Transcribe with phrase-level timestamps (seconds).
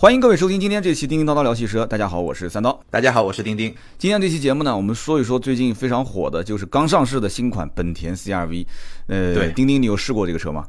[0.00, 1.84] 欢迎各位收听今天这期《叮叮叨叨聊汽车》。
[1.86, 2.82] 大家好，我是三刀。
[2.88, 3.68] 大家好，我是丁丁。
[3.98, 8.64] 今天这期节目呢，我们说一说最近非常火的，就是刚上市的新款本田 CRV。
[9.08, 10.66] 呃，对丁丁，你有试过这个车吗？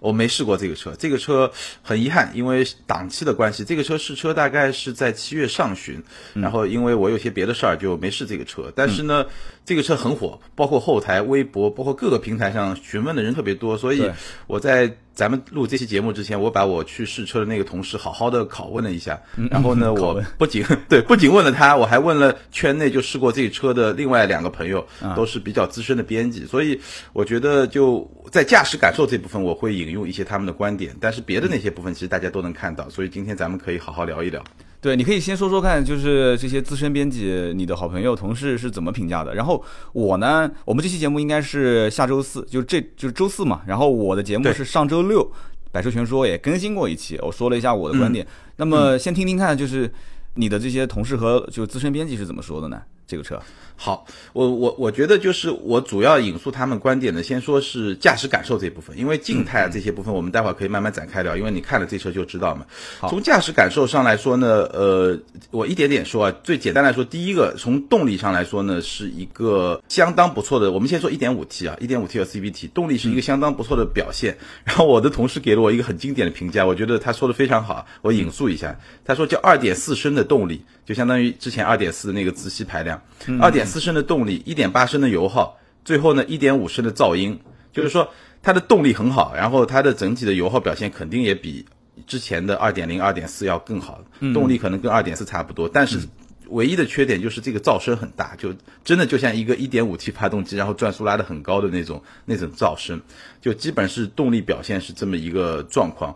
[0.00, 1.48] 我没试过这个车，这个车
[1.82, 6.02] 很遗憾，因为档期的关系，这个车试车大概是在七月上旬，
[6.34, 8.72] 然后因为我有些别的事儿就没试这个车。
[8.74, 9.24] 但是呢，
[9.64, 14.10] 这个车很火，包括后台、微博，包括各个平台上询问的人特别多，所以
[14.48, 19.20] 我在咱们录这期节目之前，我把我去试车的那个同事好好的拷问了一下，
[19.50, 26.80] 然后呢，我不仅 对不仅问了他，我还问了圈内就试过这车的另外两个朋友，都是比较资深的编辑，所以
[27.12, 34.42] 我觉得就在驾驶感受这部分，我会引用一些他们的观点，但是别的那些部分其实大家都能看到，所以今天咱们可以好好聊一聊。
[34.84, 39.34] 对，你可以先说说看，就是这些资深编辑、你的好朋友、同事是怎么评价的。
[39.34, 43.62] 然后我呢，我们这期节目应该是下周四，就这就是周四嘛。
[43.66, 45.26] 然后我的节目是上周六，
[45.72, 48.26] 百车全说也更新过一期，我说了一下我的观点。
[48.56, 49.90] 那么先听听看，就是
[50.34, 52.82] 你的这些同事和就资深编辑是怎么说的呢？
[53.06, 53.40] 这个车，
[53.76, 62.64] 好，我我我觉得就是我主要引述他们观点的，先说是驾驶感受这部分，因为静态啊这些部分我们待会儿可以慢慢展开聊，因为你看了这车就知道嘛。
[62.98, 65.18] 好从驾驶感受上来说呢，呃，
[65.50, 70.72] 我一点点说啊，最简单来说，第一个从动力上来说呢，是一个相当不错的。
[70.72, 74.36] 我们先说 1.5T 啊，1.5T 和 CVT 动力是一个相当不错的表现。
[74.64, 78.74] 然后我的同事给了我一个很经典的评价，我觉得他说的非常好，我引述一下，
[79.04, 82.93] 他说叫2.4升的动力，就相当于之前2.4的那个自吸排量。
[83.40, 87.38] 二点四升的动力，一点八升的油耗，最后呢一点五升的噪音，
[87.72, 88.08] 就是说
[88.42, 91.64] 它的动力很好，然后它的整体的油耗表现肯定也比
[92.06, 96.00] 之前的二点零、二点四要更好，动力可能跟二点四差不多，但是。
[96.50, 103.00] 唯一的缺点就是这个噪声很大，就真的就像一个 1.5T 发动机，然后转速拉得很高的那种那种噪声，
[103.40, 106.14] 就基本是动力表现是这么一个状况。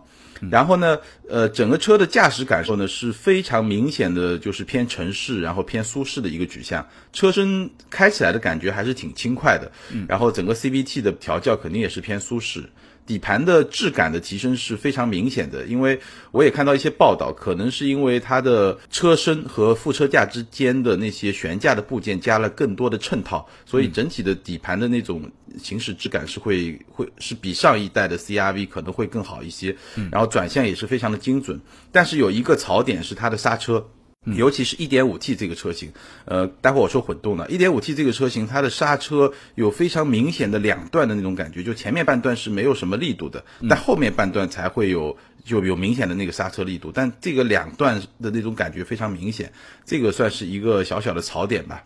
[0.51, 6.85] 然后呢，呃，整个车的驾驶感受呢是非常明显的，就是偏城市，然后偏舒适的一个取向。
[7.11, 9.71] 车身开起来的感觉还是挺轻快的，
[10.07, 12.63] 然后整个 CVT 的调教肯定也是偏舒适。
[13.09, 15.99] 底盘的质感的提升是非常明显的，因为
[16.29, 29.75] 我也看到一些报道，可能是因为它的车身和副车架之间的那些悬架的部件加了更多的衬套，所以整体的底盘的那种行驶质感是会会是比上一代的 CRV 可能会更好一些，
[30.11, 31.59] 然后转向也是非常的精准，
[31.91, 33.87] 但是有一个槽点是它的刹车。
[34.35, 35.91] 尤其是一点五 T 这个车型，
[36.25, 49.51] 呃，待会儿我说混动的 1.5T 这个车型，它的刹车有非常明显的两段的那种感觉，就前面半段是没有什么力度的，但后面半段才会有就有明显的那个刹车力度，但这个两段的那种感觉非常明显，
[49.85, 51.83] 这个算是一个小小的槽点吧。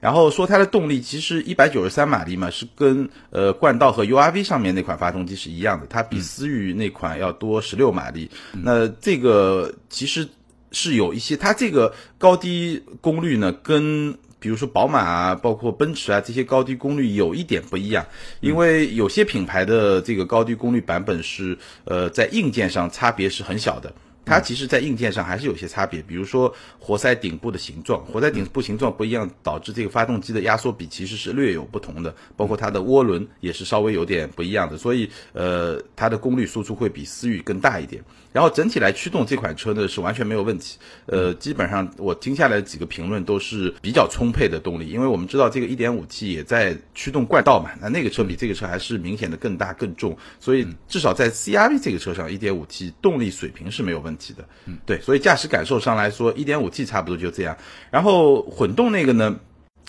[0.00, 8.30] 然后说它的动力，其实一百九十三马力嘛，是跟呃冠道和 URV 上面那款发动机是一样的，它比思域那款要多十六马力。
[8.52, 10.28] 那这个其实。
[10.74, 18.04] 是有一些，它这个高低功率呢，跟比如说宝马啊，包括奔驰啊这些高低功率有一点不一样，
[18.40, 23.90] 因为有些品牌的这个高低功率版本是呃在硬件上差别是很小的。
[24.24, 38.02] 它其实，在硬件上还是有些差别，比如说活塞顶部的形状，活塞顶部形状不一样，导致这个发动机的压缩比其实是略有不同的，包括它的涡轮也是稍微有点不一样的，所以呃，它的功率输出会比思域更大一点。
[38.32, 57.56] 然后整体来驱动这款车呢是完全没有问题，呃，基本上我听下来几个评论都是比较充沛的动力，因为我们知道这个 1.5T 也在驱动冠道嘛，那那个车比这个车还是明显的更大更重，所以至少在 CRV 这个车上，1.5T 动力水平是没有问题的，嗯，对，所以驾驶感受上来说，1.5T 差不多就这样。
[57.90, 59.34] 然后混动那个呢？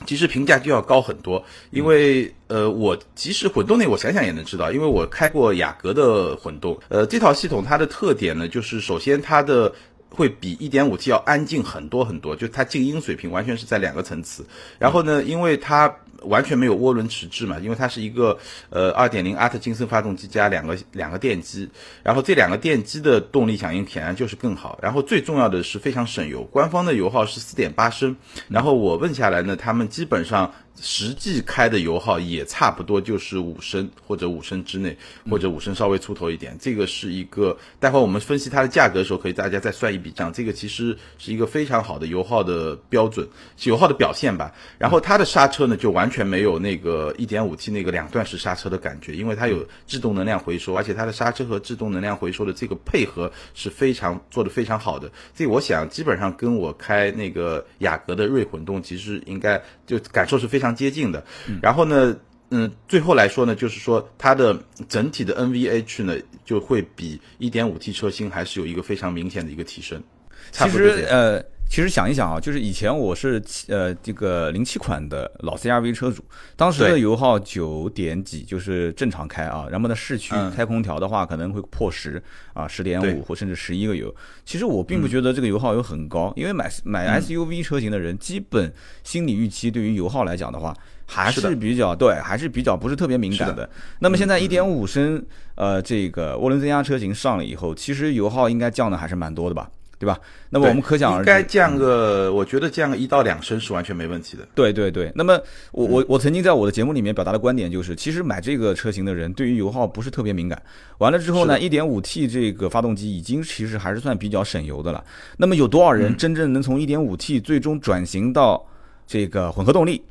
[0.05, 1.41] 其实评价就要高很多，
[1.71, 9.73] 因为呃，我其实混动那我想想也能知道，因为我开过雅阁的混动，呃，这套系统它的特点呢，就是首先它的
[10.09, 14.45] 会比一点五 T 要安静很多很多，就它静音水平完全是在两个层次。
[14.77, 15.87] 然后呢，因为它
[16.25, 18.37] 完全没有涡轮迟滞嘛，因为它是一个
[18.69, 21.69] 呃2.0阿特金森发动机加两个两个电机，
[22.03, 24.77] 然后这两个电机的动力响应显然就是更好。
[24.81, 28.15] 然后最重要的是非常省油，官方的油耗是4.8升，
[28.47, 30.51] 然后我问下来呢，他们基本上。
[30.81, 34.95] 实际开的油耗也差不多就是五升或者五升之内，
[35.29, 36.53] 或者五升稍微出头一点。
[36.59, 40.33] 这个是一个，待会我们分析它的价格的时候，可以大家再算一笔账。
[40.33, 43.25] 这个其实是一个非常好的油耗的标准，
[43.63, 44.53] 油耗的表现吧。
[44.77, 55.09] 然后它的刹车呢，就完全没有那个一点五 T 那个两段式刹车的感觉，因为它有制动能量回收，而且它的刹车和制动能量回收的这个配合是非常做的非常好的。
[55.33, 60.75] 这我想基本上跟我开那个雅阁的锐混动其实应该就感受是非常。
[60.75, 61.23] 接近的，
[61.61, 62.13] 然后呢，
[62.49, 70.03] 嗯，最后来说呢，就是说它的整体的 NVH 呢，就会比 1.5T 车型还是有一个非常明显的一个提升。
[70.51, 76.23] 其实呃，其实想一想啊，就是以前我是呃这个零七款的老 CRV 车主，
[76.55, 82.21] 当时的油耗九点几，就是正常开啊，然后呢市区嗯开空调的话可能会破十
[82.53, 84.13] 啊，十点对五或甚至十一个油。
[84.45, 88.71] 其实我并不觉得这个油耗有很高，因为买买嗯 SUV 车型的人，基本
[89.03, 90.75] 心理预期对于油耗来讲的话。
[91.07, 93.69] 还是比较对，还是比较不是特别敏感的的。
[93.99, 95.23] 那么现在一点五升
[95.53, 100.19] 呃这个涡轮增压车型上了以后，其实油耗应该降的还是蛮多的吧，对吧？
[100.49, 104.47] 那么我们可想而知，应该降个，我觉得降个一到两升是完全没问题的。
[104.53, 105.39] 对对对，那么
[105.71, 110.61] 我我我曾经在我的节目里面表达的观点就是，其实买这个车型的人对于油耗不是特别敏感。
[110.97, 115.03] 完了之后呢，是一点五 T 这个发动机已经其实还是算比较省油的了。
[115.37, 118.65] 那么有多少嗯人真正能从一点五 T 最终转型到
[119.07, 120.01] 这个混合动力？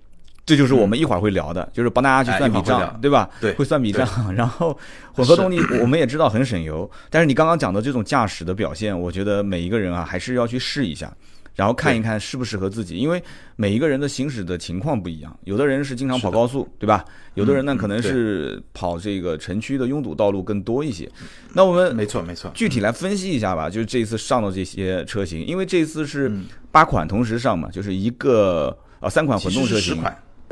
[0.46, 3.28] 这就是我们一会儿会聊的，就是帮大家去哎算笔账，对吧？
[3.40, 3.52] 对。
[3.54, 4.06] 会算笔账。
[4.34, 4.76] 然后
[5.12, 11.12] 混合动力我们也知道很省油，但是你刚刚讲的这种驾驶的表现，我觉得每一个人啊还是要去试一下。
[11.54, 13.22] 然后看一看适不适合自己，因为
[13.54, 17.04] 每一个人的行驶的情况不一样，有的人是经常跑高速，对吧？
[17.34, 21.08] 有的人呢嗯可能是跑这个城区的拥堵道路更多一些。
[21.52, 26.46] 那我们没错没错，具体来分析一下吧，就是这一次上的这些车型，因为这次是嗯。
[26.72, 30.02] 八款同时上嘛，就是一个啊三款混动车型，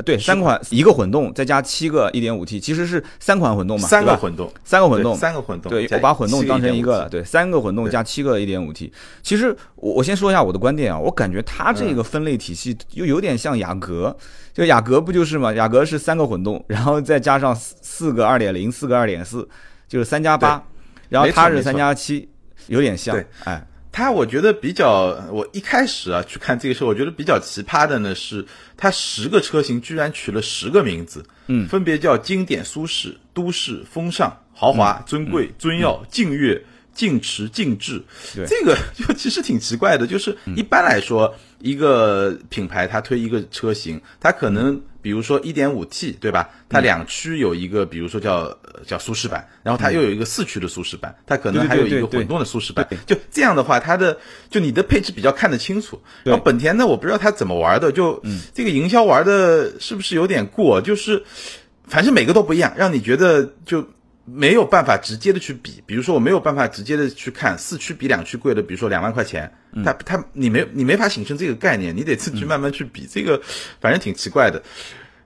[0.03, 8.91] 对，三款一个混动再加七个一点五 T，其实是三款混动嘛，三个混动，三个混动，三个混动，对，我把混动当成一个了，对，三个混动加七个一点五 T。
[9.21, 11.93] 其实我我先说一下我的观点啊，我感觉它这嗯。
[11.93, 14.17] 个分类体系又有点像雅阁，
[14.51, 15.53] 就雅阁不就是嘛？
[15.53, 19.47] 雅阁是三个混动，然后再加上四四个二点零，四个二点四，
[19.87, 20.59] 就是三加八，
[21.09, 22.27] 然后它是三加七，
[22.65, 28.43] 有点像对，哎，它我觉得比较，我一开始啊去看这个车，我觉得比较奇葩的呢是，
[28.75, 31.67] 它十个车型居然取了十个名字，嗯。
[31.67, 35.03] 分别叫经典、舒适、都市、风尚、豪华、嗯。
[35.05, 36.59] 尊贵、尊耀、劲越、
[36.93, 38.01] 劲驰、劲致。
[38.35, 46.49] 对这个 就其实挺奇怪的，就是一般来说，一个品牌它推一个车型，它可能比如说一点五 T 对吧？
[46.69, 52.87] 它两驱有一个，比如说叫呃叫舒适版，然后它又有一个四驱的舒适版，它可能还有一个混动的舒适版。
[53.05, 54.17] 就这样的话，它的
[54.49, 56.01] 就你的配置比较看得清楚。
[56.23, 58.21] 然后本田呢，我不知道它怎么玩的，就
[58.53, 60.81] 这个营销玩的是不是有点过？
[60.81, 61.23] 就是
[61.87, 63.87] 反正每个都不一样，让你觉得就。
[64.25, 69.51] 没有办法直接的去比，比如说我没有办法直接的去看四驱比两驱贵的，比如说两万块钱，
[69.83, 73.41] 它它你没你没法形成这个概念，你得自己慢慢去比，这个
[73.81, 74.61] 反正挺奇怪的。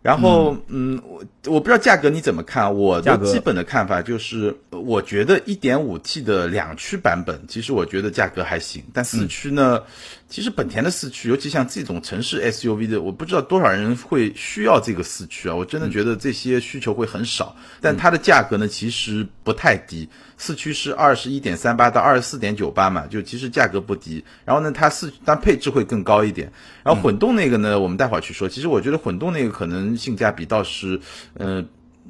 [0.03, 9.81] 然后，嗯，我我不知道价格你怎么看，我的基本的看法就是，我觉得一点五 T 的两驱版本，其实我觉得价格还行，但四驱呢，
[10.29, 24.21] 其实本田的四驱，尤其像这种城市 SUV 的，我不知道多少人会需要这个四驱啊，我真的觉得这些需求会很少，但它的价格呢，其实不太低，四驱是二十一点三八到二十四点九八嘛，就其实价格不低。
[24.43, 26.51] 然后呢，它四但配置会更高一点。
[26.83, 28.49] 然后混动那个呢，我们待会儿去说。
[28.49, 30.99] 其实我觉得混动那个可能性价比倒是，
[31.35, 31.63] 呃，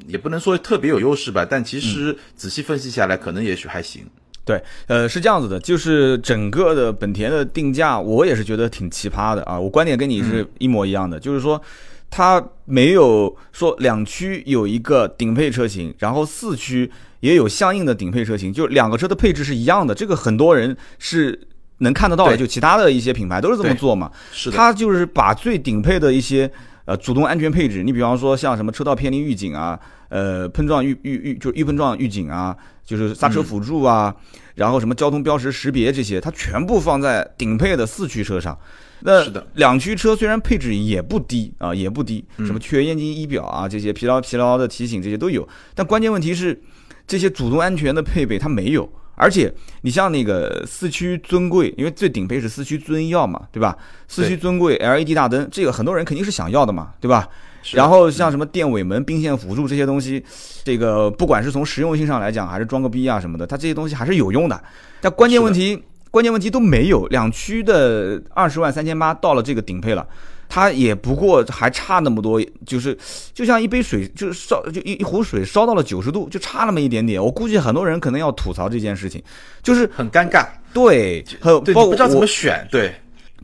[0.08, 4.08] 也不能说特别有优势吧，但其实仔细分析下来，可能也许还行。
[4.48, 9.60] 对，呃，是这样子的，就是整个的本田的定价，我也是觉得挺奇葩的啊。
[9.60, 11.62] 我观点跟你是一模一样的，就是说，
[12.10, 16.90] 它没有说两驱有一个顶配车型，然后四驱
[17.20, 19.94] 也有相应的顶配车型，就两个车的配置是一样的。
[19.94, 21.38] 这个很多人是
[21.80, 24.10] 能看得到的，就其他的一些品牌都是这么做嘛。
[24.32, 26.50] 是的，它就是把最顶配的一些
[26.86, 29.77] 呃主动安全配置，你比方说像什么车道偏离预警啊，
[30.10, 34.16] 呃碰撞预预预就是预碰撞预警啊，就是刹车辅助啊，
[34.56, 38.58] 然后什么交通标识识别这些，它全部放在顶配的四驱车上。
[39.02, 46.60] 那是的两驱车虽然配置也不低啊，也不低，什么缺液晶仪表啊，这些疲劳疲劳的提醒这些都有，但关键问题是
[47.06, 48.90] 这些主动安全的配备它没有。
[49.20, 53.76] 而且你像那个四驱尊贵，因为最顶配是四驱尊耀嘛，对吧？
[54.08, 57.28] 四驱尊贵 LED 大灯，这个很多人肯定是想要的嘛，对吧？
[57.74, 60.24] 然后像什么电尾门、并线辅助这些东西，
[60.64, 64.62] 这个不管是从实用性上来讲，还是装个逼啊什么的，它这些东西还是有用的。
[65.02, 67.06] 但关键问题，关键问题都没有。
[67.08, 70.08] 两驱的二十万三千八到了这个顶配了，
[70.50, 72.98] 它也不过还差那么多，就是
[73.34, 77.24] 就像一杯水，就是烧就一一壶水烧到了九十度，就差那么一点点。
[77.24, 79.22] 我估计很多人可能要吐槽这件事情，
[79.62, 80.46] 就是很尴尬。
[80.74, 82.68] 对，还有对，包括你不知道怎么选。
[82.72, 82.94] 对，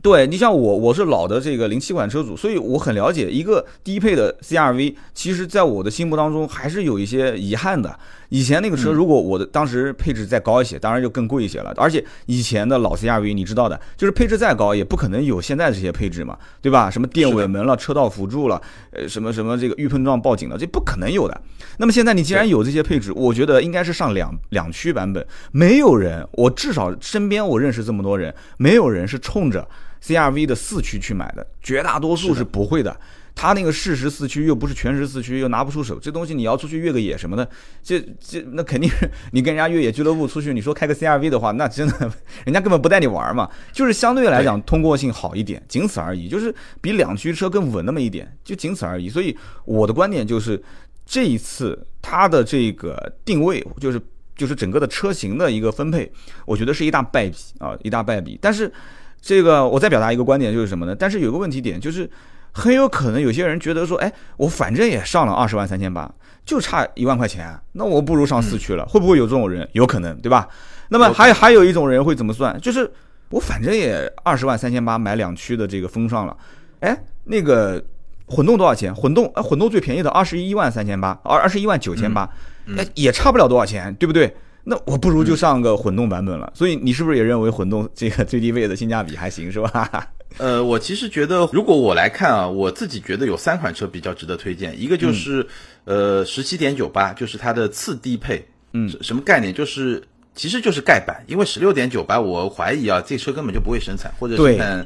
[0.04, 7.98] 对你像我，我是老的这个零七款车主，所以我很了解一个低配的 CRV，其实在我的心目当中还是有一些遗憾的。
[8.34, 11.72] 以前那个车，如果我的当时配置再高一些，当然就更贵一些了。
[11.76, 16.90] 而且以前的老 CRV，你知道的，就是配置再高，也不可能有现在这些配置嘛，对吧？
[16.90, 18.60] 什么电尾门了、车道辅助了，
[18.90, 21.42] 呃，什么什么这个预碰撞报警了，这不可能有的。
[21.78, 25.24] 那么现在你既然有这些配置，我觉得应该是上两两驱版本。
[25.52, 29.64] 没有人，我至少身边我认识这么多人，没有人是冲着
[30.04, 32.96] CRV 的四驱去买的，绝大多数是不会的。
[33.36, 37.46] 他那个适时四驱又不是全时四驱，又拿不出手，这东西你要出去越个野什么的，
[37.82, 42.12] 这这那肯定是你跟人家越野俱乐部出去，你说开个 CRV 的话，那真的
[42.44, 43.50] 人家根本不带你玩嘛。
[43.72, 49.10] 就是相对来讲通过性好一点，仅此而已，就是比两驱车更稳那么一点，就仅此而已。
[49.10, 50.62] 所以我的观点就是，
[51.04, 54.00] 这一次它的这个定位，就是
[54.36, 56.10] 就是整个的车型的一个分配，
[56.46, 58.38] 我觉得是一大败笔啊，一大败笔。
[58.40, 58.72] 但是
[59.20, 60.94] 这个我再表达一个观点就是什么呢？
[60.94, 62.08] 但是有个问题点就是。
[62.54, 66.08] 很有可能有些人觉得说，哎，我反正也上了二十万三千八，
[66.46, 68.86] 就差一万块钱，那我不如上四驱了。
[68.86, 69.68] 会不会有这种人？
[69.72, 70.48] 有可能，对吧？
[70.88, 72.58] 那么还还有一种人会怎么算？
[72.60, 72.88] 就是
[73.30, 76.36] 我反正也二十万三千八买两驱的这个风尚了，
[76.80, 77.82] 哎，那个
[78.26, 78.94] 混动多少钱？
[78.94, 82.30] 混动啊，混动最便宜的二十一万三千八，二二十一万九千八，
[82.76, 84.32] 哎，也差不了多少钱，对不对？
[84.64, 86.52] 那我不如就上个混动版本了。
[86.54, 90.08] 所以你是不是也认为混动这个最低位的性价比还行，是吧？
[90.38, 94.74] 呃，我其实觉得，如果我来看啊，我自己觉得有三款车比较值得推荐。
[94.80, 95.46] 一个就是，
[95.84, 98.44] 呃，十七点九八，就是它的次低配。
[98.72, 99.54] 嗯，什么概念？
[99.54, 100.02] 就是
[100.34, 104.84] 其实就是盖板，因为十六点九八，我怀疑啊，这车根本就不会生产，或者生产，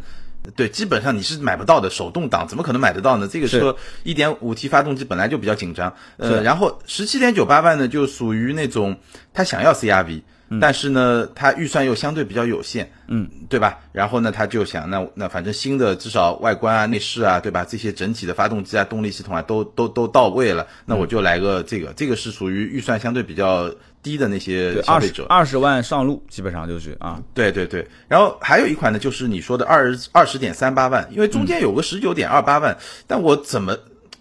[0.57, 1.91] 对，基本上你是买不到的。
[1.91, 3.29] 手动挡怎么可能买得到呢？
[3.29, 5.95] 这个车一点五 T 发动机本来就比较紧张。
[6.17, 8.97] 呃，然后十七点九八万呢，就属于那种
[9.33, 10.23] 他想要 CRV。
[10.63, 13.81] 但是呢，他预算又相对比较有限，嗯，对吧？
[13.93, 17.67] 然后呢，他就想，那那反正新的至少外观啊、内饰啊，对吧？
[17.69, 23.71] 这些整体的发动机啊、动力系统啊，都都都到位了，那我就来个这个，这个是属于预算相对比较
[24.03, 27.87] 低的那些消费者，二十万上路基本上就是啊，对对对。
[28.07, 32.77] 然后还有一款呢，就是你说的二二十点三八万，因为中间有个十九点二八万，
[33.07, 33.77] 但我怎么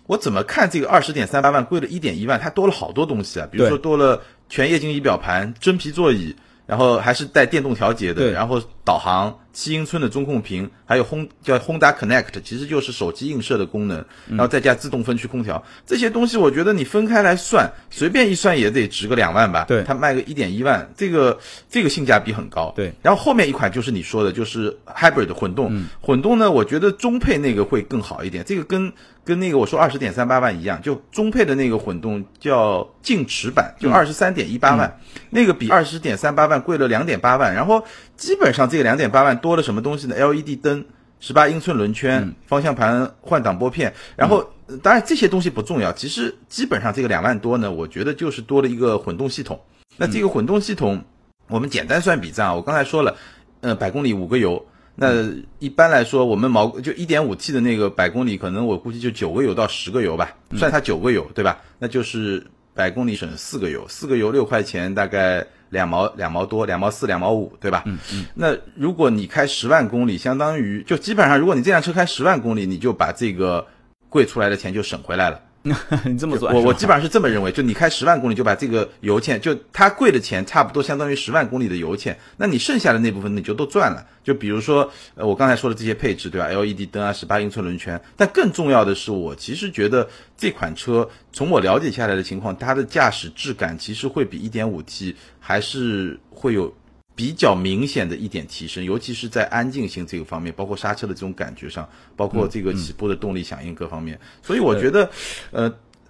[0.05, 4.21] 我怎么看这个二十点三八万贵了一点一万，它多了好多东西啊，比如说多了。
[4.49, 6.33] 全液晶仪表盘、真皮座椅，
[6.65, 13.97] 然后还是带电动调节的，然后导航、七英寸的中控屏，还有轰叫 Honda Connect，其实就是手机映射的功能，
[14.29, 19.65] 然后再加自动分区空调，这些东西我觉得你分开来算，随便一算也得值个两万吧。
[19.67, 21.37] 对，它卖个一点一万，这个
[21.69, 22.71] 这个性价比很高。
[22.77, 28.93] 对，然后后面一款就是你说的，就是 Hybrid 混动，混动呢，我觉得中配那个会更好一点，这个跟。
[29.27, 35.01] 跟那个我说二十点三八万一样，就中配的那个混动叫劲驰版，就二十三点一八万，
[35.31, 37.53] 那个比二十点三八万贵了两点八万。
[37.53, 37.83] 然后
[38.15, 40.85] 基本上这个两点八万多了什么东西呢？LED 灯、
[41.19, 43.93] 十八英寸轮圈、方向盘换挡拨片。
[44.15, 44.49] 然后
[44.81, 49.59] 当然这些东西不重要，其实基本上这个两万多呢，我觉得就是多了一个混动系统。
[49.97, 51.03] 那这个混动系统，
[51.47, 53.15] 我们简单算笔账，我刚才说了，
[53.61, 54.65] 呃，百公里五个油。
[54.99, 55.25] 那
[55.59, 61.61] 一般来说，我们毛就一点五 T 的那个百公里，可能我估计就九个油到十个油吧，算它九个油，对吧？
[61.77, 62.43] 那就是
[62.73, 67.83] 百公里省四个油，四个油六块钱，大概两毛两毛多，两毛四两毛五，对吧？
[67.85, 68.25] 嗯嗯。
[68.35, 73.65] 那如果你开十万公里，相当于就基本上，如果你这辆车开十万公里，你就把这个
[74.09, 75.41] 贵出来的钱就省回来了。
[76.05, 84.05] 你这么做，我我基本上是这么认为，就你开十万公里就把这个油钱，就它贵的钱差不多相当于十万公里的油钱，那你剩下的那部分你就都赚了。
[84.23, 90.07] 就比如说，呃，我刚才说的这些配置，对吧？LED 灯啊，十八英寸轮圈，但更重要的是，我其实觉得
[90.37, 96.73] 这款车从我了解下来的情况，它的驾驶质感其实会比一点五 T 还是会有。
[97.17, 104.19] 比较明显的一点提升，尤其是在安静性这个方面，包括刹车的这种感觉上，包括这个起步的动力响应各方面。
[104.43, 105.09] 所以我觉得，
[105.49, 105.67] 呃，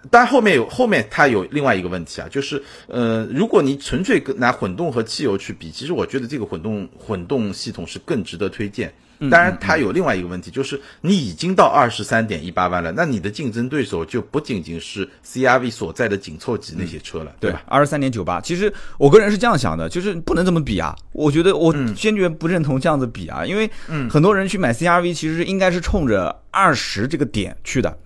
[0.10, 8.94] 当然后面有后面它有另外一个问题啊，就是呃，如果你纯粹拿混动和汽油去比，其实我觉得这个混动混动系统是更值得推荐。
[9.30, 17.64] 当然，它有另外一个问题，就是你已经到二十三点一八万了，那你的竞争对手就不仅仅是 CRV 所在的紧凑级那些车了，对吧？
[17.68, 20.96] 二十三点九八，其实我个人是这样想的，就是不能这么比啊。
[21.14, 23.70] 我觉得我坚决不认同这样子比啊，因为
[24.10, 27.98] 很多人去买 CRV，其实应该是冲着二十这个点去的，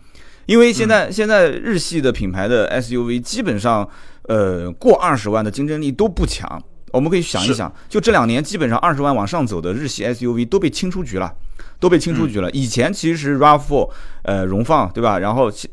[0.45, 3.87] 因为现在现在日系的品牌的 SUV 基本上，
[4.23, 6.63] 呃，过二十万的竞争力都不强。
[6.91, 11.33] 我们可以想一想，就这两年基本上二十万往上走的日系 SUV 都被清出局了，
[11.79, 12.49] 都被清出局了。
[12.51, 13.89] 以前其实 RAV4
[14.23, 15.19] 呃荣放对吧？
[15.19, 15.69] 然后其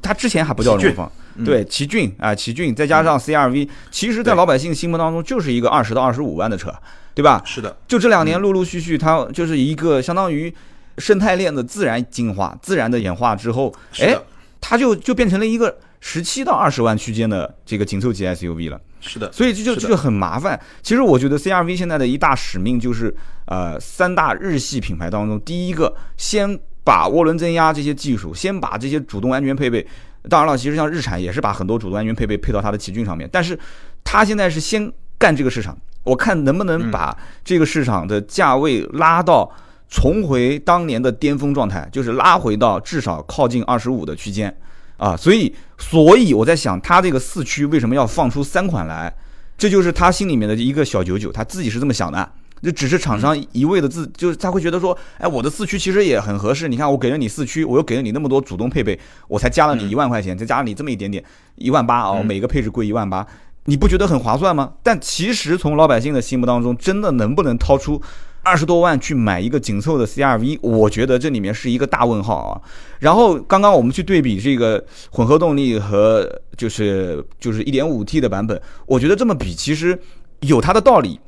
[0.00, 1.10] 它之前还不叫荣放，
[1.44, 6.72] 对奇骏啊奇骏，再加上 CRV，其实在老百姓心目当中就是一个二十到二十五万的车，
[7.14, 7.42] 对吧？
[7.44, 10.54] 是的，就这两年陆陆续续，它就是一个相当于
[10.98, 14.16] 生态链的自然进化、自然的演化之后，哎，
[14.60, 18.80] 它就就变成了一个十七到二十万区间的这个紧凑级 SUV 了。
[19.02, 20.58] 是的，所以这就这就很麻烦。
[20.80, 23.12] 其实我觉得 CRV 现在的一大使命就是，
[23.46, 29.84] 呃，三大日系品牌当中，第一个先把涡轮增压这些技术，先把这些主动安全配备。
[30.28, 33.58] 当然了，其实像日产也是把很多主动安全配备配到它的奇骏上面，但是
[34.04, 39.50] 它现在是先干这个市场，我看能不能把这个市场的价位拉到
[39.88, 44.56] 重回当年的巅峰状态，就是拉回到至少靠近二十五的区间。
[45.02, 49.12] 啊，所以，所以我在想，他这个四驱为什么要放出三款来？
[49.58, 52.32] 这就是他心里面的一个小九九，他自己是这么想的。
[52.62, 56.68] 这只是厂商一味的自，就是他会觉得说，哎，我的四驱其实也很合适。
[56.68, 61.24] 你看，我给了你四驱，我又给了你那么多主动配备，我才加了你一万块钱，再加了你这么一点点，
[61.56, 63.26] 一万八啊，每个配置贵一万八，
[63.64, 64.74] 你不觉得很划算吗？
[64.84, 68.00] 但其实从老百姓的心目当中，真的能不能掏出？
[68.42, 72.60] 二十多万去买一个紧凑的 CRV，我觉得这里面是一个大问号啊。
[72.98, 79.98] 然后刚刚我们去对比这个混合动力和就是就是一点五 T 的版本，我觉得这么比其实
[80.40, 81.20] 有它的道理。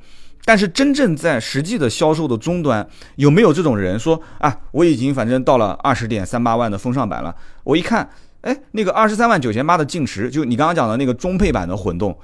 [0.46, 8.10] 但是真正在实际的销售的终端，有没有这种人说啊，我已经反正到了二十点三八万的风尚版了，我一看，
[8.42, 12.14] 哎，那个二十三万九千八的劲驰，就你刚刚讲的那个中配版的混动。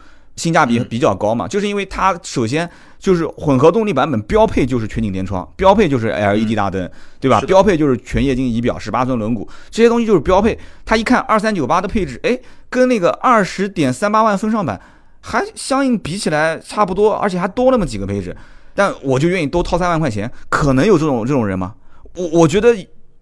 [0.40, 2.68] 性价比比较高嘛，就是因为它首先
[2.98, 7.42] 就是混合动力版本标配就是全景天窗，标配就是 LED 大灯，对吧？
[7.42, 10.58] 标配就是全液晶仪表，十八寸轮毂，这些东西就是标配。
[10.86, 12.38] 它一看二三九八的配置，哎，
[12.70, 14.80] 跟那个二十点三八万风尚版
[15.20, 18.34] 还相应比起来差不多，而且还多那么几个配置，
[18.74, 21.74] 但我就愿意多掏三万块钱，可能有这种这种人吗？
[22.16, 22.74] 我我觉得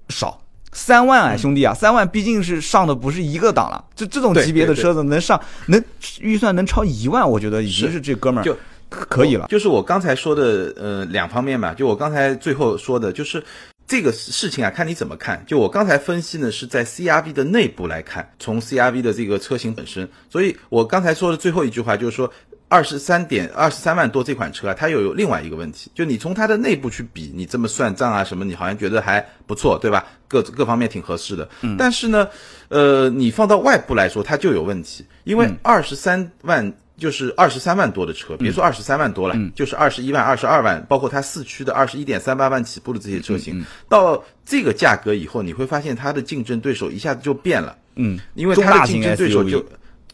[0.08, 0.40] 少。
[0.72, 5.82] 三万啊，兄弟啊，三万毕竟是上的不是一个档了，这这种级别的车子能上，能
[6.20, 8.56] 预算能超一万，我觉得已经是这哥们儿就
[8.88, 9.46] 可以了。
[9.48, 11.74] 就是我刚才说的，呃，两方面吧。
[11.74, 13.42] 就我刚才最后说的，就是
[13.86, 15.42] 这个事情啊，看你怎么看。
[15.46, 20.08] 就我刚才分析呢，是在 CRV 的内部来看，从 CRV 的这个车型本身。
[20.30, 22.30] 所以我刚才说的最后一句话就是说。
[22.68, 30.04] 二十三点二十三万多这款车啊，它又有另外一个问题，就你从它的内部去比，你这么算账啊什么，你好像觉得还不错，对吧？
[30.28, 31.48] 各各方面挺合适的。
[31.62, 31.76] 嗯。
[31.78, 32.28] 但是呢，
[32.68, 47.78] 呃，你放到外部来说，它就有问题，因为二十三万就是二十三万多的车，别说二十三万多了，就是二十一万、二十二万，包括它四驱的二十一点三八万起步的这些车型，到这个价格以后，你会发现它的竞争对手一下子就变了。
[47.94, 48.18] 嗯。
[48.34, 49.64] 因为它的竞争对手就。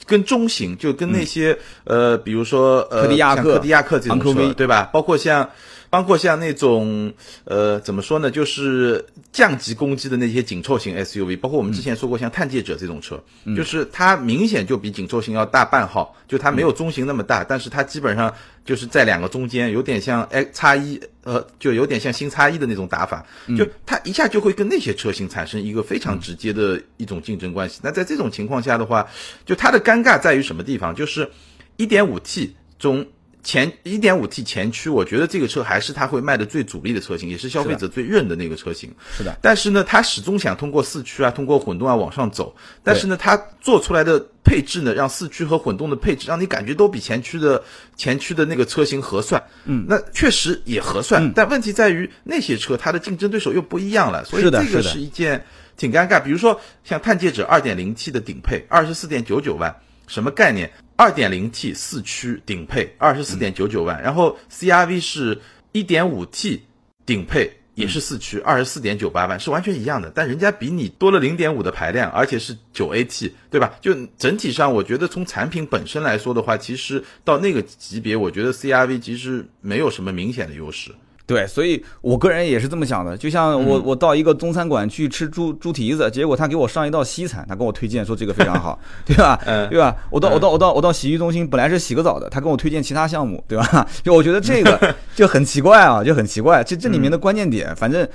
[0.07, 4.91] 跟中型就跟那些呃，比如说呃，柯迪亚克、柯迪亚克这种车，对吧？
[4.93, 5.49] 包括像。
[5.95, 13.23] 包括像那种，呃，怎么说呢，就是降级攻击的那些紧凑型 SUV，包括我们之前说过像探界者这种车，
[13.57, 23.25] 就是它明显就比紧凑型要大半号，就它没有中型那么大，但是它基本上就是在两个中间，有点像 X 叉一，呃，就有点像新叉一的那种打法，
[23.57, 27.79] 就它一下就会跟那些车型产生一个非常直接的一种竞争关系。
[27.85, 29.07] 那在这种情况下的话，
[29.47, 30.93] 就它的尴尬在于什么地方？
[30.93, 31.31] 就是
[31.77, 33.07] 1.5T 中。
[33.45, 38.91] 前一点五 T 前驱，我觉得这个车还是它会卖的最主力的车型，也是消费者最认的那个车型。
[39.17, 39.37] 是的。
[39.43, 42.57] 但是呢，它始终想通过四驱啊，通过混动啊往上走。
[42.83, 47.63] 但是呢，它做出来的配置呢，让四驱和混动的配置让你感觉都比前驱的
[47.97, 49.43] 前驱的那个车型合算。
[49.67, 49.85] 嗯。
[49.87, 55.45] 那确实也合算，但问题在于那些车它的竞争对手又不一样了，所以这个是一件
[55.77, 56.19] 挺尴尬。
[56.19, 59.77] 比如说像探界者二点零 T 的顶配，二十四点九九万。
[60.07, 60.71] 什么概念？
[60.97, 65.41] 二点零 T 四驱顶配二十四点九九万，然后 CRV 是
[65.73, 66.63] 一点五 T
[67.05, 73.75] 顶配也是四驱二十四点九八万，是完全一样的，但人家比你多了零点五的排量，而且是九 AT，对吧？
[73.81, 80.95] 就整体上，我觉得从产品本身来说的话，其实到那个级别，我觉得 CRV 其实没有什么明显的优势。
[81.27, 83.17] 对，所以我个人也是这么想的。
[83.17, 89.41] 就像我，我到一个中餐馆去吃猪猪蹄子，结果他给我上一道西餐，他跟我推荐说这个非常好， 对吧？
[89.71, 89.97] 对吧？
[90.11, 93.87] 我到我到我到我到洗浴中心，本来是洗个澡的，他跟我推荐其他项目，对吧？
[94.05, 96.63] 就我觉得这个 就很奇怪啊，就很奇怪。
[96.63, 98.07] 这这里面的关键点，反正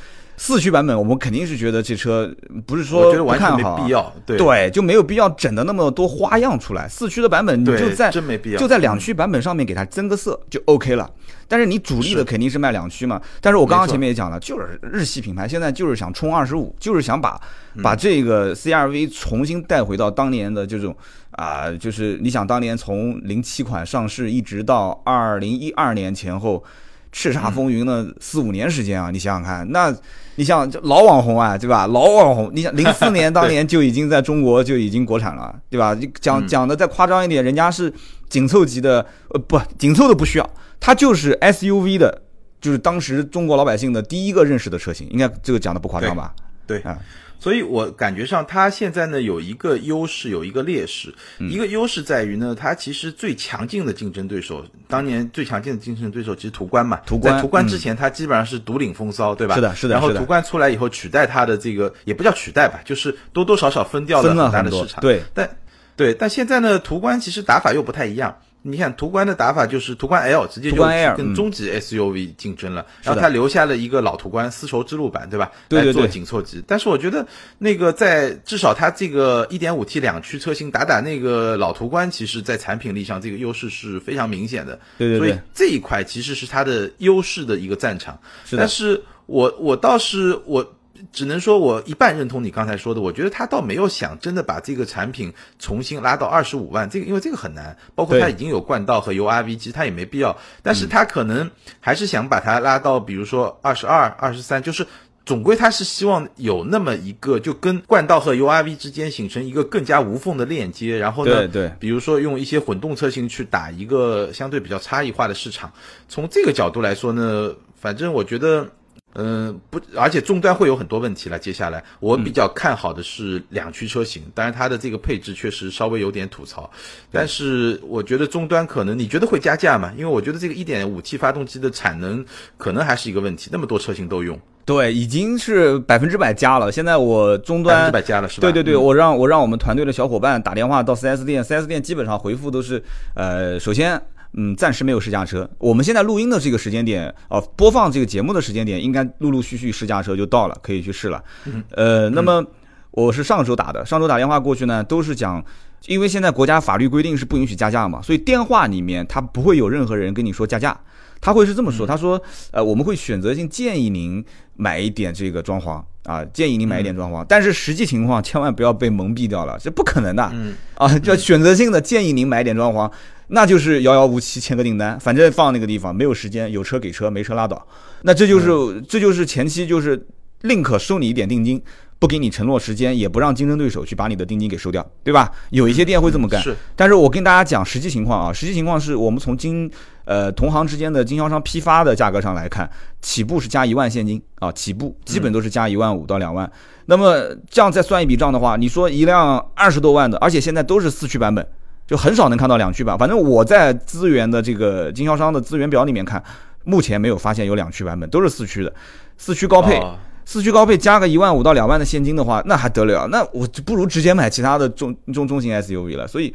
[0.41, 2.33] 四驱版本我们肯定是觉得这车
[2.65, 4.13] 不是我说不看好啊必要。
[4.25, 6.87] 对对，就没有必要整的那么多花样出来。
[6.87, 11.11] 四驱的版本你就在真没必要就在两驱版本上面给它增个色就 OK 了。
[11.45, 13.21] 但是你主力的肯定是卖两驱嘛。
[13.41, 17.37] 但是我刚刚前面也讲了，就是日系品牌现在就是想冲二十五，就是想把
[17.75, 20.95] 嗯把这个 CRV 重新带回到当年的这种
[21.31, 26.63] 啊、就是你想当年从零七款上市一直到二零一二年前后。
[27.11, 29.09] 叱咤风云的四五年时间啊！
[29.09, 29.91] 你想想看，那
[30.39, 31.85] 你像这老网红啊，对吧？
[31.87, 35.93] 老网红，你想零四年 当年就已经在中国就已经国产了，对吧？
[35.93, 37.93] 你讲讲的再夸张一点，人家是
[38.29, 40.49] 紧凑级的，呃，不，紧凑的不需要，
[40.79, 42.21] 它就是 SUV 的，
[42.61, 46.33] 就是当时中国老百姓的第一个认识的车型，应该这个讲的不夸张吧？
[46.65, 46.97] 对啊，
[47.39, 51.13] 所以我感觉上它现在呢有一个优势，有一个劣势。
[51.39, 56.99] 嗯一个优势在于呢，它其实最强劲的竞争对手，当年最强劲的竞争对手其实途观嘛。
[57.05, 59.55] 途观途观嗯之前，它基本上是独领风骚，对吧？
[59.55, 65.01] 是的是的然后途观出来以后，取代它的这个也不叫取代吧，就是多多少少分掉了很大的市场。
[65.01, 65.49] 对，但
[65.95, 68.37] 对，但现在呢，途观其实打法又不太一样。
[68.61, 75.49] 你看途观的打法就是途观 L 直接就跟嗯中级 SUV 竞争了，然后它留下了一个老途观丝绸之路版，对吧？
[75.69, 76.61] 来做对对对紧凑级。
[76.67, 77.25] 但是我觉得
[77.57, 84.77] 那个在至少它这个 1.5T 两驱车型打打那个老途观，其实在产品力上这个优势是非常明显的。
[84.97, 88.19] 所以对所以，这一块其实是它的优势的一个战场。
[88.45, 90.73] 是的但是我我倒是我
[91.11, 104.85] 只能说我一半认同你刚才说的，我觉得他倒没有想真的把这个产品重新拉到二十五万，这个因为这个很难，包括对它已经有冠道和 URV，其实它也没必要，但是他可能还是想把它拉到比如说二十二、二十三，就是。
[105.25, 115.71] 总归他是希望有那么一个，就跟冠道和 URV 之间形成一个更加无缝的链接，然后呢，对对比如说用一些混动车型去打一个相对比较差异化的市场。
[116.07, 118.71] 从这个角度来说呢，反正我觉得，
[119.15, 121.37] 嗯、不，而且终端会有很多问题了。
[121.37, 126.69] 接下来我比较看好的是两驱车型，当然它的这个配置确实稍微有点吐槽，
[127.11, 129.91] 但是我觉得终端可能你觉得会加价吗？
[129.97, 132.23] 因为我觉得这个 1.5T 发动机的产能
[132.57, 136.71] 可能还是一个问题，那么多车型都用，对，已经是百分之百加了。
[136.71, 138.41] 现在我终端百分之百加了是吧？
[138.41, 142.81] 对对对，嗯我让我让我们团队的小伙伴打电话到 4S 店，4S 店基本上回复都是，
[143.15, 143.99] 呃，首先，
[144.33, 145.49] 嗯，暂时没有试驾车。
[145.57, 151.23] 我们现在录音的这个时间点，哦、播放这个节目的时间点，应该陆陆续续试驾车就到了，可以去试了。
[151.71, 152.45] 呃，那么
[152.91, 155.43] 我是上周打的，上周打电话过去呢，都是讲。
[155.85, 160.77] 因为现在国家法律规定是不允许加价嘛，所以电话里面他不会有任何人跟你说加价，
[161.21, 164.21] 他会是这么说，他说，呃，我们会选择性建议您
[164.57, 172.91] 买一点这个装潢啊，建议您买一点装潢，但是实际情况千万不要被蒙蔽掉了，这不可能的，嗯啊，就选择性的建议您买点装潢，
[173.29, 177.65] 那就是遥遥无期签个订单，反正放那个地方没有时间，有车给车，没车拉倒，
[178.03, 180.05] 那这就是、这就是前期就是
[180.41, 181.61] 宁可收你一点定金。
[182.01, 185.29] 不给你承诺时间，也不让竞争对手去把你的定金给收掉，对吧？
[185.49, 189.69] 有一些店会这么干，是但是我跟大家讲实际情况啊，实际情况是我们从经
[190.05, 196.49] 呃同行之间的经销商批发的价格上来看，起步是加一万现金啊，起步基本都是加一万五到两万。
[196.85, 201.45] 那么这样再算一笔账的话，你说一辆二十多万的，而且现在都是四驱版本，
[201.89, 202.95] 就很少能看到两驱版。
[202.95, 206.23] 反正我在资源的这个经销商的资源表里面看，
[206.63, 208.71] 目前没有发现有两驱版本，都是四驱的，
[209.17, 209.79] 四驱高配。
[209.79, 213.07] 哦四驱高配加个一万五到两万的现金的话，那还得了？
[213.07, 216.07] 那我就不如直接买其他的中中中型 SUV 了。
[216.07, 216.31] 所以，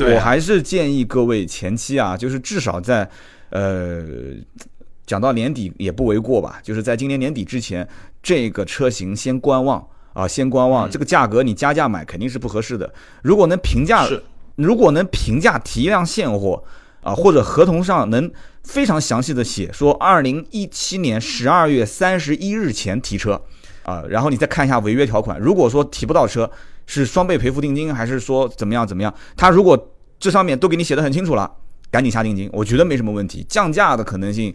[0.00, 3.08] 我还是建议各位前期啊，就是至少在
[3.48, 4.04] 呃
[5.06, 7.88] 讲到年底也不为过吧，就是在今年年底之前，
[8.22, 10.86] 这个车型先观望啊，先观望。
[10.86, 12.92] 嗯这个价格你加价买肯定是不合适的。
[13.22, 14.22] 如果能平价是
[14.58, 16.62] 如果能平价提一辆现货
[17.02, 18.30] 啊，或者合同上能
[18.64, 23.40] 非常详细的写说，二零一七年十二月三十一日前提车
[23.84, 26.50] 啊，然后你再看一下违约条款，如果说提不到车，
[26.86, 29.14] 是双倍赔付定金，还是说怎么样怎么样？
[29.36, 31.48] 他如果这上面都给你写的很清楚了，
[31.90, 34.52] 赶紧下定金，我觉得没什么问题，降价的可能性。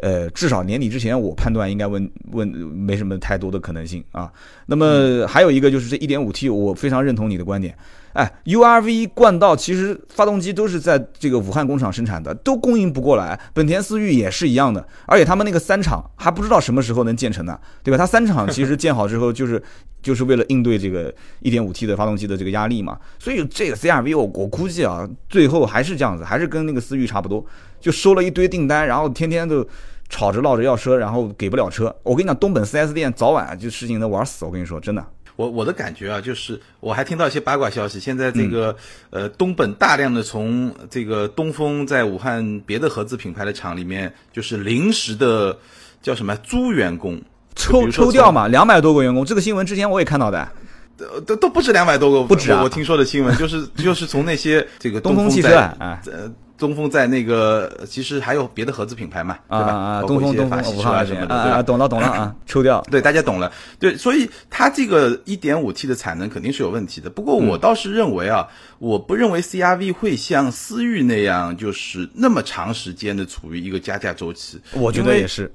[0.00, 4.30] 呃，至少年底之前，我判断应该问问没什么太多的可能性啊。
[4.66, 7.76] 那么还有一个就是这 1.5T，我非常认同你的观点。
[8.12, 13.38] 哎，URV 冠道其实发动机都是在这个武汉工厂生产的，都供应不过来。
[13.52, 17.98] 本田思域也是一样的，而且他们那个三厂还不知道什么时候能建成呢，对吧？
[17.98, 19.62] 它三厂其实建好之后，就是
[20.00, 22.98] 就是为了应对这个 1.5T 的发动机的这个压力嘛。
[23.18, 27.44] 所以这个 CRV 我我估计啊，最后还是这样子，还是跟那个思域差不多，
[27.80, 29.66] 就收了一堆订单，然后天天都。
[30.08, 31.92] 吵着闹着要车，然后给不了车。
[32.04, 34.44] 我跟你讲，东本 4S 店早晚就事情能玩死。
[34.44, 35.04] 我跟你说，真的。
[35.34, 38.76] 我我的感觉啊，就是我还听到一些八卦消息，现在这个、
[39.10, 45.58] 呃东本大量的从这个东风在武汉别的合资品牌的厂里面，就是临时的
[46.00, 47.20] 叫什么租员工，
[47.56, 50.48] 抽抽掉嘛，两百多个员工，这个新闻之前我也看到的。
[50.96, 60.02] 都都都不止两百多个，不止啊我我听说的新闻就是就是从那些这个东风汽车啊呃东风在那个其实还有别的合资品牌嘛，对吧？
[60.06, 61.62] 东风东风，么的，啊啊，？
[61.62, 62.80] 懂了懂了啊， 抽掉。
[62.90, 63.52] 对，大家懂了。
[63.78, 67.10] 对，所以它这个一点五 T 的产能肯定是有问题的。
[67.10, 68.46] 不过嗯我倒是认为啊，
[68.78, 74.58] 我不认为 CRV 会像思域那样，就是那么长时间的处于一个加价周期。
[74.72, 75.52] 我觉得也是，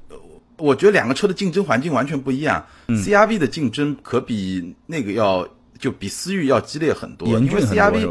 [0.58, 2.64] 我觉得两个车的竞争环境完全不一样。
[2.90, 5.48] CRV 嗯的竞争可比那个要
[5.80, 8.08] 就比思域要激烈很多，因为 CRV？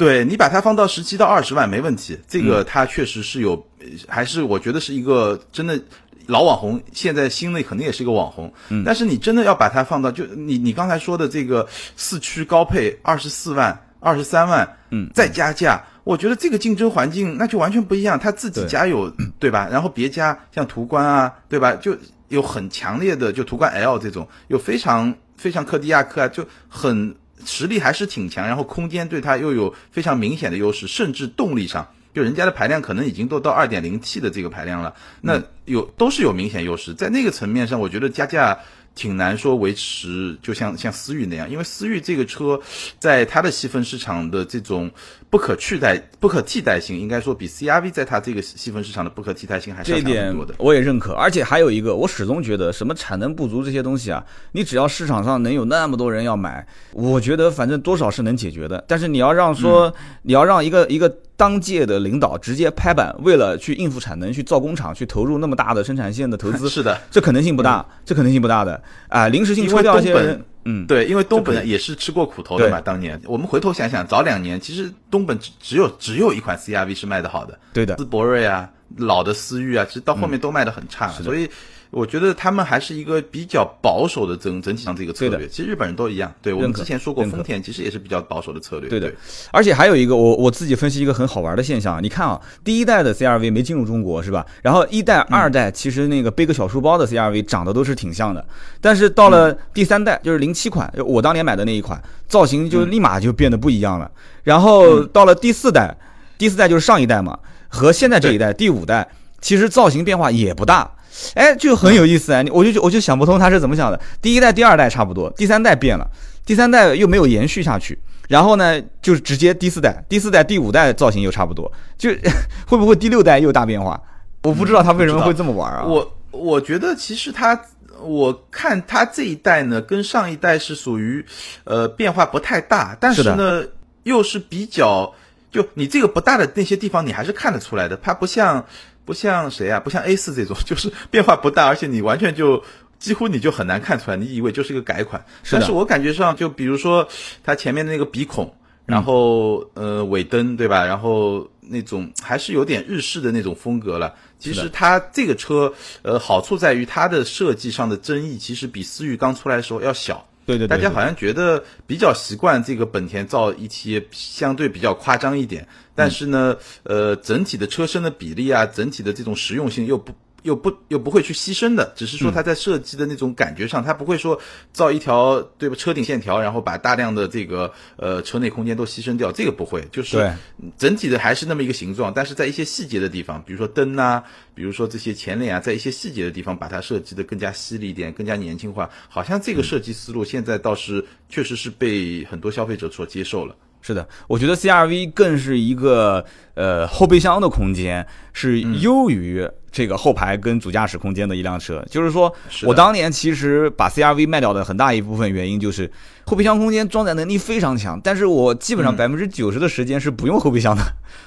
[0.00, 5.78] 对你把它放到十七到二十万没问题，这嗯个它确实是有，呃还是我觉得是一个真的
[6.26, 8.50] 老网红，现在新的肯定也是一个网红。
[8.70, 15.84] 嗯，但是你真的要把它放到就你你刚才说的这个四驱高配二十四万、二十三万，嗯，再加价。
[16.02, 19.68] 我觉得这个竞争环境那就完全不一样，他自己家有 对吧？
[19.70, 21.74] 然后别家像途观啊，对吧？
[21.74, 21.94] 就
[22.28, 38.58] 有很强烈的，就途观 L 这种，有非常非常柯迪亚克啊，就很实力还是挺强，然后空间对它又有非常明显的优势，甚至动力上，就人家的排量可能已经都到二点零 T 的这个排量了，那有都是有明显优势，在那个层面上，我觉得加价。
[38.92, 42.60] 挺难说维持，就像像思域那样，因为思域这个车，
[42.98, 44.90] 在它的细分市场的这种
[45.30, 50.52] 不可取代、不可替代性，应该说比 CRV 在它这个细分市场的不可替代性还这一点多的。
[50.58, 58.84] 我也认可，而且还有一个，我始终觉得什么产能不足这些东西啊，你只要市场上能有那么多人要买，我觉得反正多少是能解决的。
[58.88, 72.80] 但是你要让说，嗯你要让一个一个当届的领导直接拍板，为了去应付产能，去造工厂，去投入那么大的生产线的投资， 是的，这可能性不大，这可能性不大的啊、临时性抽因为掉一些人嗯，对，因为东本也是吃过苦头的嘛。
[72.80, 73.20] 当年。
[73.24, 81.48] 我们回头想想，早两年其实东本只只有只有一款 CRV 是卖的好的，对的，思铂睿啊，老的思域啊，其实到后面都卖的很差，所以
[81.90, 85.48] 我觉得他们还是一个比较保守的整整体上这个策略。
[85.48, 88.88] 其实日本人都一样，对我们之前说过，丰田其实也是比较保守的策略。
[88.88, 89.12] 对的，
[89.50, 94.46] 而且还有一个，我我自己分析一个很好玩的现象，你看啊，第一代的 CRV 没进入中国是吧？
[94.62, 98.44] 然后一代、二代其实那个背个小书包的 CRV 长得都是挺像的，
[98.80, 104.08] 但是到了第三代，就是零七款，就我当年买的那一款，造型就立马就变得不一样了。
[104.44, 105.96] 然后到了第四代，
[106.38, 107.36] 第四代就是上一代嘛，
[107.68, 109.08] 和现在这一代第五代，
[109.40, 110.88] 其实造型变化也不大。
[111.34, 114.00] 哎，就很有意思啊，你我就我就想不通他是怎么想的。
[114.22, 116.08] 第一代、第二代差不多，第三代变了，
[116.44, 122.10] 第三代又没有延续下去，然后呢，就是直接第四代、第四代、第五代造型又差不多，就
[122.66, 124.00] 会不会第六代又大变化？
[124.42, 125.84] 我不知道他为什么会这么玩啊。
[125.84, 127.60] 我我觉得其实他，
[128.00, 131.22] 我看他这一代呢，跟上一代是属于
[131.64, 133.62] 呃变化不太大，但是是呢
[134.04, 135.12] 又是比较，
[135.50, 138.64] 就你这个不大的那些地方，你还是看得出来的，它不像
[139.04, 142.62] 不像谁啊，不像 A 四这种， 就是变化不大，而且你完全就。
[143.00, 147.08] 几乎你就很难看出来，你以为就是一个改款，但是我感觉上，就比如说
[147.42, 150.84] 它前面的那个鼻孔，然后呃尾灯对吧？
[150.84, 154.14] 然后那种还是有点日式的那种风格了。
[154.38, 160.26] 其实它这个车呃好处在于它的设计上的争议，其实比思域刚出来的时候要小。
[160.46, 170.12] 对对对，对大家好像觉得比较习惯这个本田造一些相对比较夸张一点，但是呢，呃，整体的车身的比例啊，整体的这种实用性又不。
[170.42, 174.40] 又不又不会去牺牲的，只是说它在设计的那种感觉上，它不会说
[174.72, 180.32] 造一条对吧车顶线条，然后把大量的这个呃车内空间都牺牲掉，这个不会，就是对。
[180.78, 184.22] 整体的还是那么一个形状，但是在一些细节的地方，比如说灯啊，
[184.54, 193.54] 比如说这些前脸啊，在一些细节的地方把它设计的更加犀利一点，更加年轻化，好像这个设计思路现在倒是确实是被很多消费者所接受了。
[193.82, 201.84] 是的，我觉得 CRV 更是一个呃后备箱的空间是优于这个后排跟主驾驶空间的一辆车。
[201.90, 202.32] 就是说
[202.64, 205.90] 我当年其实把 CRV 卖掉的很大一部分原因就是
[206.26, 210.82] 后备箱空间装载能力非常强，但是我基本上百分之九十的时间是不用后备箱的，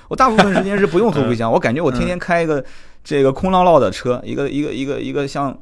[0.08, 2.64] 我大部分时间是不用 后备箱，我感觉我天天开一个
[3.04, 5.58] 这个空落落的车，一个一个一个一个像。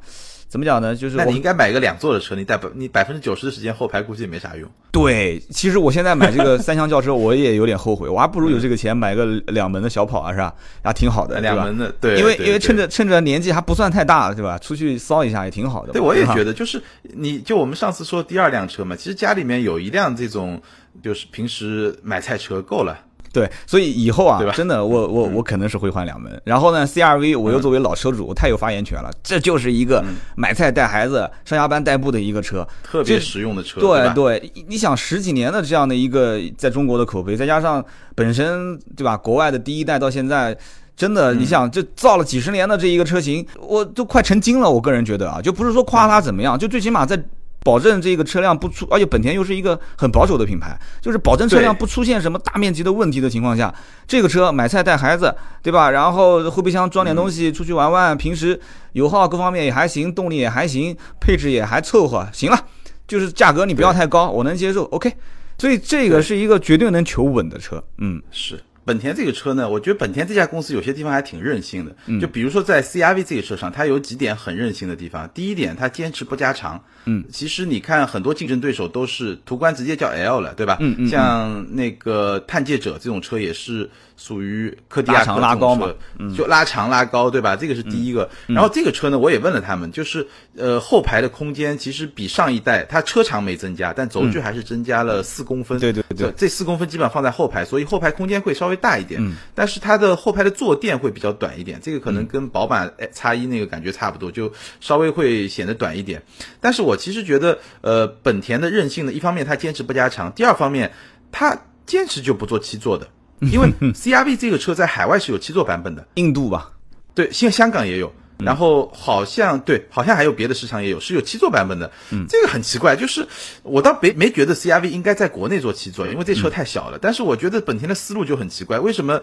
[0.52, 0.94] 怎么讲呢？
[0.94, 4.70] 就是那我你应该买一个两座的车，你带百你百分之九十的时间后排估计没啥用。
[4.90, 10.54] 对，其实我现在买这个 三厢轿车，我也有点后悔，我还不如有这个钱买个两门的小跑啊，是吧？
[10.84, 14.58] 还挺好的，两门的，对，因为因为趁着趁着年纪还不算太大，对吧？
[14.58, 15.94] 出去骚一下也挺好的。
[15.94, 16.26] 对，我也。
[16.26, 16.82] 觉得，就是
[17.14, 20.60] 你就我们上次说第二辆车嘛，其实家里面有一辆这种，
[21.02, 22.98] 就是平时买菜车够了。
[23.32, 26.40] 对，所以以后啊真的， 我我我可能是会换两门。
[26.44, 29.10] 然后呢，CRV 我又作为老车主，我太有发言权了。
[29.22, 30.04] 这就是一个
[30.36, 32.66] 买菜带孩子、上下班代步的一个车。
[32.82, 34.14] 特别实用的车，对？
[34.14, 37.82] 对，你想十几年的这样的一个在中国的口碑，再加上
[38.14, 40.56] 本身对吧，国外的第一代到现在
[40.94, 44.70] 真的，你想这造了几十年的这一个车型，我都快成精了。
[44.70, 47.18] 我个人觉得啊，就不是说夸它怎么样，就最起码在
[47.64, 53.72] 保证这个车辆不出，而且本田又是一个很保守的品牌，就是保证车辆不出现什么大面积的问题的情况下，
[54.06, 55.90] 这个车买菜带孩子，对吧？
[55.90, 58.60] 然后后备箱装点东西出去玩玩，平时
[58.92, 62.58] 油耗各方面也还行，动力也还行，配置也还凑合，行了，
[63.06, 65.12] 就是价格你不要太高，我能接受，OK。
[65.58, 68.60] 所以这个是一个绝对能求稳的车，嗯，是。
[68.84, 71.94] 本田这个车呢，我觉得本田这家公司有些地方还挺任性的。
[72.20, 75.30] 就比如说在 CRV 这个车上，它有几点很任性的地方。
[75.32, 76.82] 第一点，它坚持不加长。
[77.04, 80.76] 嗯，其实你看很多竞争对手都是途观直接叫 L 了，对吧？
[80.80, 81.08] 嗯嗯。
[81.08, 85.92] 像那个探界者这种车也是属于科迪亚克拉高嘛，
[86.36, 87.56] 就拉长拉高，对吧？
[87.56, 88.28] 这个是第一个。
[88.46, 95.78] 然后这个车呢，我也问了他们，就是呃后排的空间其实比上一代它车长没增加，但轴距还是增加了四公分。
[95.80, 96.32] 对对对。
[96.36, 99.20] 这四公分基本上放在后排，所以后排空间会稍微大一点。
[99.20, 99.34] 嗯。
[99.54, 106.22] 但是它的后排的坐垫会比较短一点，这个可能跟宝马叉一那个感觉差不多，就稍微会显得短一点。
[106.60, 107.58] 但是我其实觉得。
[107.80, 110.92] 呃，本田的韧性呢，一方面它坚持不加长，第二方面
[111.32, 113.08] 它坚持就不做七座的，
[113.52, 116.70] 因为 CRV 这个车在海外是有七座版本的，印度吧？
[117.14, 121.90] 对，现在香港也有，然后好像对，好像还有别的市场也有，是有七座版本的。
[122.10, 123.26] 嗯，这个很奇怪，就是
[123.62, 126.98] 我倒没没觉得 CRV 应该在国内做七座，因为这车太小了。
[127.00, 129.20] 但是我觉得本田的思路就很奇怪，为什么？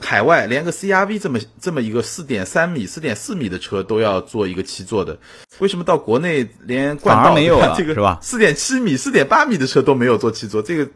[0.00, 5.18] 海外连个 CRV 这么这么一个四点三米、四点四米的车都要做一个七座的，
[5.58, 8.18] 为什么到国内连冠道没有这个是吧？
[8.22, 10.88] 四点七米、四点八米的车都没有做七座，这个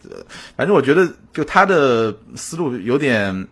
[0.57, 3.47] 反正我觉得就他的思路有点。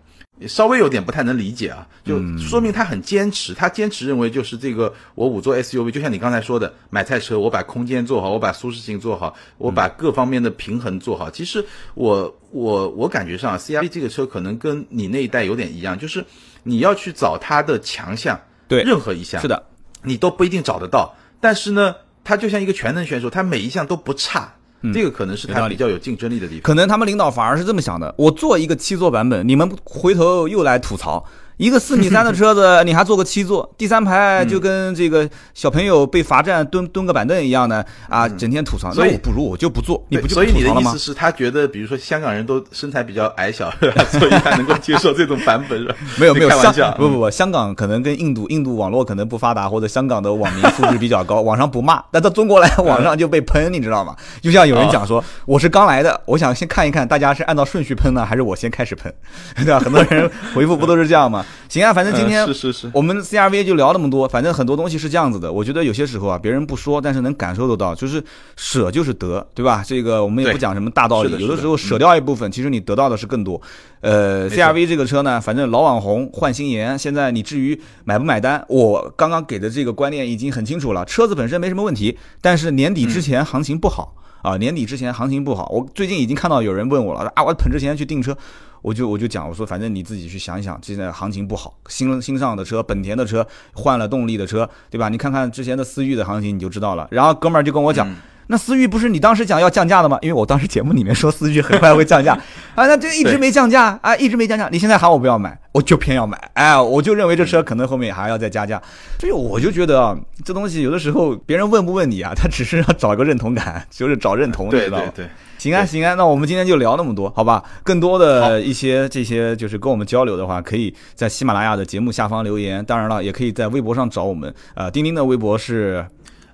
[0.48, 11.30] 稍微有点不太能理解啊，就说明他很坚持，他坚持认为就是这个我五座 SUV，就像你刚才说的，买菜车我把空间做好，我把舒适性做好，我把各方面的平衡做好。
[11.30, 16.24] 其实我我我感觉上 CRV 这个车可能跟你那一代有点一样，就是
[16.62, 19.64] 你要去找它的强项，对，任何一项是的，
[20.02, 21.14] 你都不一定找得到。
[21.40, 24.54] 但是呢，它就像一个全能选手，它每一项都不差。
[24.92, 26.62] 这个可能是它比较有竞争力的地方。
[26.62, 31.24] 可能他们领导反而是这么想的：我做一个七座版本，你们回头又来吐槽。
[31.58, 38.92] 一个四米三的车子， 你还坐个七座，第三排就跟这个小朋友被罚站蹲蹲个板凳一样的啊，整天吐槽。
[38.92, 43.70] 所以不如我就不坐，你不就所以你的意思是，他觉得比如说香港人都身材比较矮小，
[44.10, 45.94] 所以他能够接受这种版本是？
[46.18, 46.90] 没有没有，开玩笑。
[46.92, 54.16] 不不不，香港可能跟印度，印度网络可能不发达，或者香港的网民素质比较高，网上不骂，但到中国来网上就被喷，你知道吗？
[54.40, 59.12] 就像有人讲说，我是刚来的，我想先看一看大家是按照顺序喷呢，还是我先开始喷，
[59.56, 59.78] 对吧？
[59.78, 61.41] 很多人回复不都是这样吗？
[61.68, 62.46] 行啊，反正今天。
[62.46, 65.52] 是是是，我们 CRV 就聊那么多，反正很多东西是这样子的。
[65.52, 68.22] 我觉得有些时候啊，别人不说，但是能感受得到，就是
[68.56, 69.82] 舍就是得，对吧？
[69.86, 73.60] 这个我们也不讲什么大道理，有的时候舍掉一部分，其实你得到的是更多。
[74.00, 81.04] 呃，CRV 这个车呢，反正老网红换新颜，现在你至于买不买单，我刚刚给的这个观念已经很清楚了。
[81.04, 85.68] 车子本身没什么问题，但是年底之前行情不好啊，年底之前行情不好。
[85.70, 88.36] 我最近已经看到有人问我了啊，我捧着钱去订车。
[88.82, 95.08] 我就我就讲，我说反正你自己去想一想，现在行情不好，新新上的车，本田的车换了动力的车，对吧？
[95.08, 97.06] 你看看之前的思域的行情，你就知道了。
[97.12, 98.12] 然后哥们儿就跟我讲，
[98.52, 100.18] 那思域不是你当时讲要降价的吗？
[100.20, 102.34] 因为我当时节目里面说思域很快会降价，
[102.76, 104.68] 啊，那这一直没降价啊，一直没降价。
[104.70, 108.80] 你现在喊我不要买，我就偏要买，哎，我就认为这车可能后面还要再加价。
[109.18, 115.04] 所以我就觉得啊，这东西有的时候别人问不问你啊，他只是要找个认同感，就是找认同，你知道吗？
[115.16, 115.26] 对。
[115.56, 117.62] 行啊，行啊，那我们今天就聊那么多，好吧？
[117.82, 122.84] 更多的一些这些就是跟我们交流的话，可以在喜马拉雅的节目下方留言。
[122.84, 124.52] 当然了，也可以在微博上找我们。
[124.74, 126.04] 呃，钉钉的微博是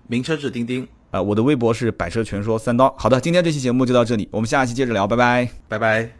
[0.08, 2.94] 名车志钉钉，呃，我的微博是百车全说三刀。
[2.98, 6.10] 好的，今天这期节目就到这里，我们下期接着聊，拜拜，拜拜。